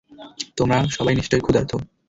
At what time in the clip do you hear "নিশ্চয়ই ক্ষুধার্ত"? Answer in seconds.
1.15-1.71